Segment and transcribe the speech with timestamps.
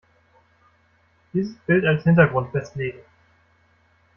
[1.31, 3.01] Dieses Bild als Hintergrund festlegen.